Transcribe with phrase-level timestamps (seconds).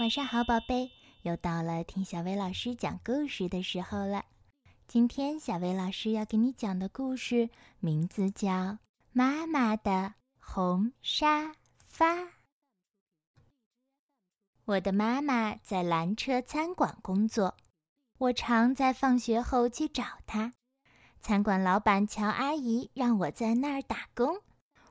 [0.00, 0.90] 晚上好，宝贝，
[1.22, 4.24] 又到了听小薇老师讲故事的时候了。
[4.88, 7.48] 今天小薇老师要给你讲的故事
[7.78, 8.50] 名字叫
[9.12, 11.54] 《妈妈的红沙
[11.86, 12.16] 发》。
[14.64, 17.54] 我的妈妈在蓝车餐馆工作，
[18.18, 20.54] 我常在放学后去找她。
[21.20, 24.40] 餐馆老板乔阿姨让我在那儿打工。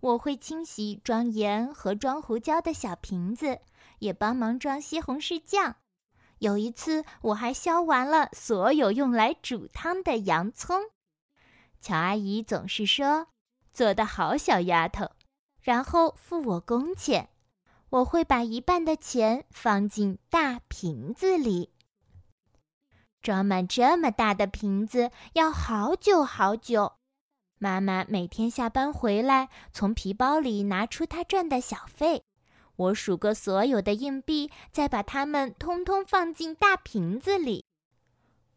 [0.00, 3.60] 我会清洗装盐和装胡椒的小瓶子，
[4.00, 5.76] 也帮忙装西红柿酱。
[6.38, 10.90] 有一次，我还削完了所有用来煮汤的洋葱。
[11.80, 13.28] 乔阿姨总是说
[13.72, 15.12] ：“做得好，小丫头。”
[15.62, 17.28] 然后付我工钱。
[17.90, 21.72] 我会把一半的钱放进大瓶子里。
[23.20, 26.94] 装满这么大的瓶子要好久好久。
[27.58, 32.22] 妈妈每天下班回来，从皮包里拿出她赚的小费。
[32.80, 37.62] 我数过所有的硬币，再把它们通通放进大瓶子里。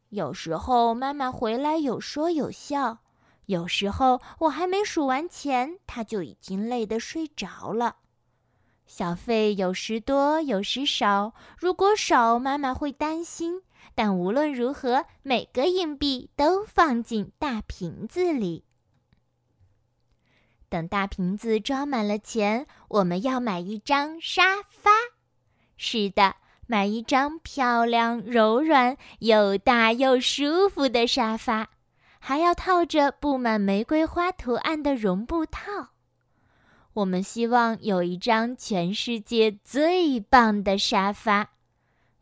[0.09, 2.99] 有时候妈妈回来有说有笑，
[3.47, 7.97] 有时候我还没数完钱，她就已经累得睡着了。
[8.85, 11.33] 小费有时多，有时少。
[11.57, 13.63] 如果少，妈妈会担心。
[13.93, 18.63] 但无论如何，每个硬币都放进大瓶子里。
[20.73, 24.89] 等大瓶子装满了钱，我们要买一张沙发。
[25.77, 31.69] 是的，买一张漂亮、柔软、又大又舒服的沙发，
[32.17, 35.89] 还要套着布满玫瑰花图案的绒布套。
[36.93, 41.51] 我们希望有一张全世界最棒的沙发，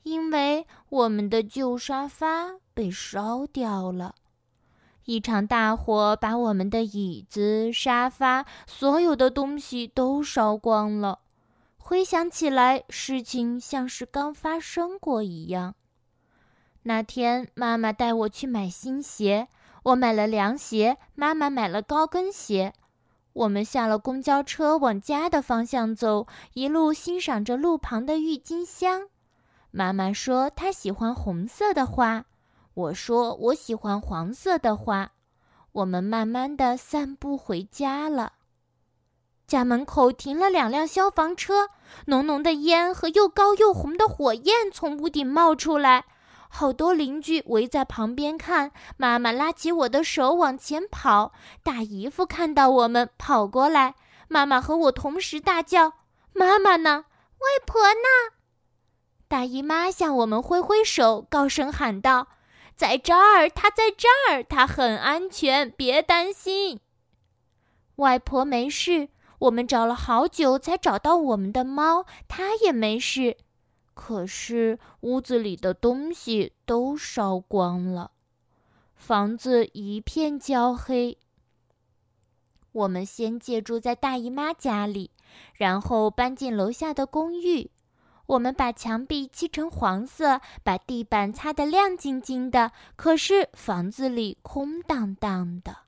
[0.04, 4.16] 因为我们的旧沙发被烧掉了。
[5.12, 11.20] 一场大火把我们的椅子、沙发，所有的东西都烧光了。
[11.78, 15.76] 回想起来，事情像是刚发生过一样。
[16.84, 19.50] 那天，妈妈带我去买新鞋，
[19.84, 22.72] 我买了凉鞋，妈妈买了高跟鞋。
[23.34, 29.10] 我们下了公交车，往家的方向走，一路欣赏着路旁的郁金香。
[29.72, 32.24] 妈妈说她喜欢红色的花。
[32.74, 35.12] 我说我喜欢黄色的花。
[35.74, 38.34] 我们慢慢的散步回家了。
[39.48, 41.70] 家门口停了两辆消防车，
[42.06, 46.06] 浓浓的烟和又高又红的火焰从屋顶冒出来。
[46.50, 48.72] 好多邻居围在旁边看。
[48.98, 51.32] 妈妈拉起我的手往前跑。
[51.64, 53.96] 大姨夫看到我们跑过来，
[54.28, 55.94] 妈妈和我同时大叫
[56.34, 57.06] ：“妈妈呢？
[57.38, 58.36] 外婆呢？”
[59.30, 62.28] 大姨妈向我们挥挥手，高声喊道。
[62.82, 66.80] 在这儿，他在这儿，他很安全，别担心。
[67.98, 73.38] 外婆没事，我们找了好久才找到我们的猫，它也没事。
[73.94, 78.14] 可是屋子里的东西都烧光了，
[78.96, 81.20] 房子一片焦黑。
[82.72, 85.12] 我们先借住在大姨妈家里，
[85.54, 87.70] 然后搬进楼下的公寓。
[88.32, 92.72] 我们把墙壁漆成黄色，把地板擦得亮晶晶的。
[92.96, 95.80] 可是房子里空荡荡的。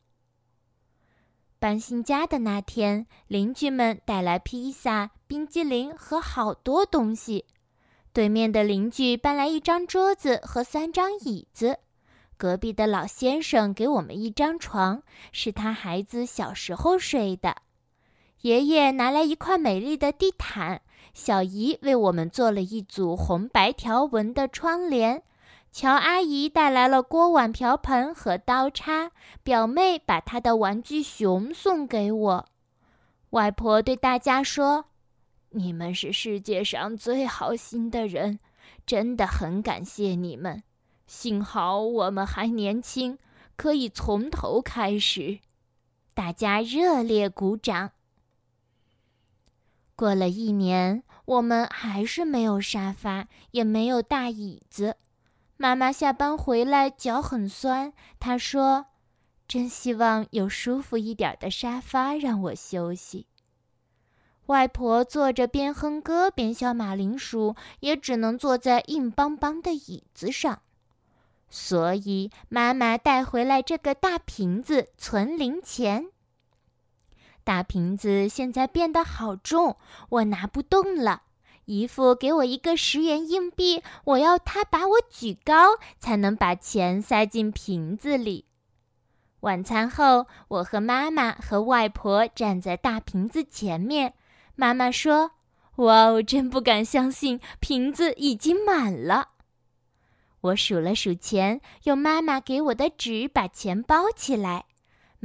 [1.57, 7.45] 搬新家的那天，邻居们带来披萨、冰激凌和好多东西。
[8.11, 11.79] 对面的邻居搬来一张桌子和三张椅子。
[12.35, 17.55] 隔壁的老先生给我们一张床，是他孩子小时候睡的。
[18.41, 20.81] 爷爷拿来一块美丽的地毯。
[21.13, 25.21] 小姨为我们做了一组红白条纹的窗帘，
[25.71, 29.11] 乔阿姨带来了锅碗瓢盆和刀叉，
[29.43, 32.45] 表妹把她的玩具熊送给我，
[33.29, 34.85] 外婆对大家说
[35.51, 38.39] ：“你们是世界上最好心的人，
[38.85, 40.63] 真的很感谢你们。
[41.05, 43.19] 幸好我们还年轻，
[43.55, 45.39] 可以从头开始。”
[46.15, 47.91] 大家热烈鼓掌。
[50.03, 54.97] 过了一年，我们还是没有沙发，也没有大椅子。
[55.55, 58.87] 妈妈下班回来脚很酸，她说
[59.47, 63.27] ：“真希望有舒服一点的沙发让我休息。”
[64.47, 70.63] 外婆坐着边哼歌边削马铃薯，也只能坐在硬邦邦的椅子上。
[71.49, 76.09] 所以妈妈带回来这个大瓶子存零钱。
[77.43, 79.77] 大瓶子现在变得好重，
[80.09, 81.23] 我拿不动了。
[81.65, 88.45] 姨父给我一个十元硬币，我要他把我举高，才能把钱塞进瓶子里。
[89.41, 94.13] 晚餐后，我和妈妈和外婆站在大瓶子前面。
[94.55, 95.31] 妈妈说
[95.77, 99.29] ：“哇哦，真不敢相信，瓶子已经满了。
[100.41, 104.65] 我数了数钱，用妈妈给我的纸把钱包起来。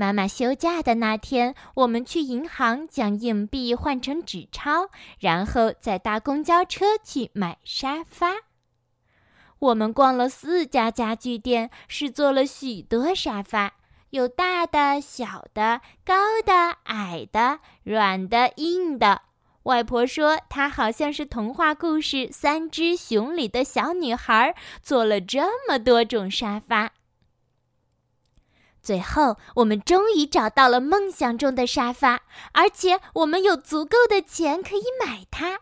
[0.01, 8.29] 妈妈休假的那天，我们去银行将硬币换成纸钞，然后再搭公交车去买沙发。
[9.59, 13.73] 我们逛了四家家具店，试坐了许多沙发，
[14.11, 16.15] 有大的、小的、高
[16.47, 19.23] 的、矮的、软的、硬的。
[19.65, 26.93] 外婆说，她好像是童话故事《三只熊》里的小女孩，坐了这么多种沙发。
[28.89, 35.61] 最后，我们终于找到了梦想中的沙发，而且我们有足够的钱可以买它。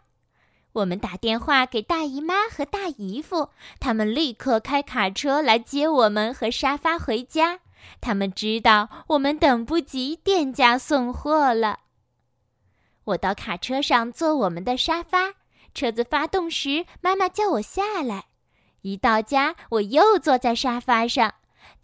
[0.74, 3.50] 我们打电话给大姨妈和大姨夫，
[3.80, 7.58] 他们立刻开卡车来接我们和沙发回家。
[8.00, 11.80] 他们知道我们等不及店家送货了。
[13.06, 15.32] 我到卡车上坐我们的沙发，
[15.74, 18.26] 车子发动时，妈妈叫我下来。
[18.82, 21.34] 一到家，我又坐在沙发上。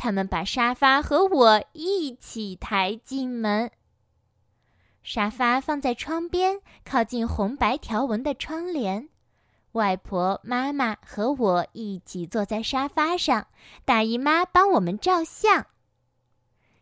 [0.03, 3.71] 他们把沙发和我一起抬进门。
[5.01, 9.11] 沙发放在窗边，靠近红白条纹的窗帘。
[9.73, 13.47] 外婆、妈妈和我一起坐在沙发上，
[13.85, 15.67] 大姨妈帮我们照相。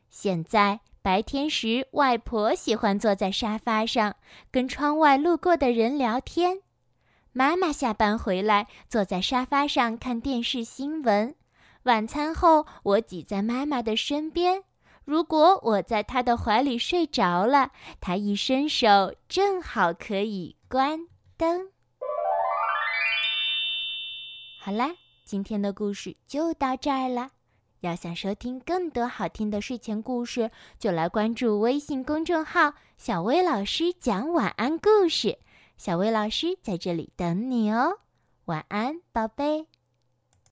[0.09, 4.17] 现在白天时，外婆喜欢坐在沙发上，
[4.51, 6.63] 跟窗外路过的人聊天。
[7.33, 11.35] 妈妈下班回来，坐在沙发上看电视新闻。
[11.85, 14.65] 晚餐后，我挤在妈妈的身边。
[15.05, 21.71] 如果我在她的怀里睡着了，她一伸手，正好可以关灯。
[24.61, 24.91] 好啦，
[25.25, 27.31] 今天的故事就到这儿了。
[27.81, 35.39] 要想收听更多好听的睡前故事，就来关注微信公众号“小薇老师讲晚安故事”。
[35.79, 38.01] 小薇老师在这里等你哦，
[38.45, 39.70] 晚安，宝贝。